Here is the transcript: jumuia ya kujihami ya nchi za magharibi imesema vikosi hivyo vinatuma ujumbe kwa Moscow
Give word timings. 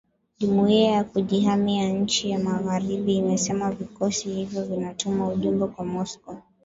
jumuia 0.39 0.91
ya 0.91 1.03
kujihami 1.03 1.77
ya 1.77 1.89
nchi 1.89 2.31
za 2.37 2.43
magharibi 2.43 3.17
imesema 3.17 3.71
vikosi 3.71 4.29
hivyo 4.29 4.63
vinatuma 4.65 5.27
ujumbe 5.27 5.67
kwa 5.67 5.85
Moscow 5.85 6.37